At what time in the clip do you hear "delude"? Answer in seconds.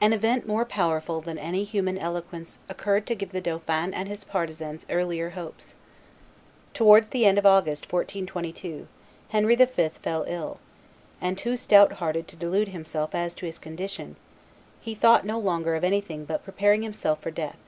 12.36-12.68